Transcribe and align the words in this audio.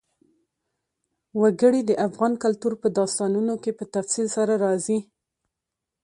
وګړي 1.41 1.81
د 1.85 1.91
افغان 2.07 2.33
کلتور 2.43 2.73
په 2.81 2.87
داستانونو 2.99 3.53
کې 3.63 3.71
په 3.79 3.85
تفصیل 3.95 4.27
سره 4.35 4.53
راځي. 4.65 4.99